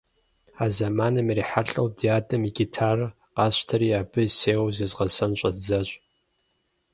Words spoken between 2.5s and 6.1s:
гитарэр къасщтэри, абы сеуэу зезгъэсэн щӀэздзащ.